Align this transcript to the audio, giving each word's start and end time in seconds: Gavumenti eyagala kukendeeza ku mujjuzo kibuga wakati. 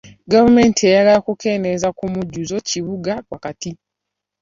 Gavumenti 0.31 0.81
eyagala 0.89 1.19
kukendeeza 1.27 1.87
ku 1.97 2.05
mujjuzo 2.13 2.57
kibuga 2.69 3.13
wakati. 3.31 3.69